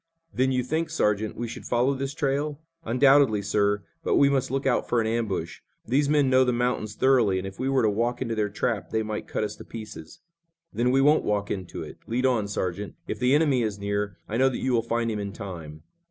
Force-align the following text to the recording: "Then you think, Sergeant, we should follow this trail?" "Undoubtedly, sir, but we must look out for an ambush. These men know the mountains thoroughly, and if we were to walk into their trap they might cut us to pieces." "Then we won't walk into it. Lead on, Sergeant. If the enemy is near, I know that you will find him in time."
"Then 0.33 0.51
you 0.51 0.63
think, 0.63 0.89
Sergeant, 0.89 1.35
we 1.35 1.47
should 1.47 1.65
follow 1.67 1.93
this 1.93 2.15
trail?" 2.15 2.59
"Undoubtedly, 2.83 3.43
sir, 3.43 3.83
but 4.03 4.15
we 4.15 4.29
must 4.29 4.49
look 4.49 4.65
out 4.65 4.89
for 4.89 4.99
an 4.99 5.05
ambush. 5.05 5.59
These 5.85 6.09
men 6.09 6.27
know 6.27 6.43
the 6.43 6.51
mountains 6.51 6.95
thoroughly, 6.95 7.37
and 7.37 7.45
if 7.45 7.59
we 7.59 7.69
were 7.69 7.83
to 7.83 7.89
walk 7.91 8.19
into 8.19 8.33
their 8.33 8.49
trap 8.49 8.89
they 8.89 9.03
might 9.03 9.27
cut 9.27 9.43
us 9.43 9.55
to 9.57 9.63
pieces." 9.63 10.21
"Then 10.73 10.89
we 10.89 11.01
won't 11.01 11.23
walk 11.23 11.51
into 11.51 11.83
it. 11.83 11.99
Lead 12.07 12.25
on, 12.25 12.47
Sergeant. 12.47 12.95
If 13.07 13.19
the 13.19 13.35
enemy 13.35 13.61
is 13.61 13.77
near, 13.77 14.17
I 14.27 14.37
know 14.37 14.49
that 14.49 14.57
you 14.57 14.71
will 14.73 14.81
find 14.81 15.11
him 15.11 15.19
in 15.19 15.33
time." 15.33 15.83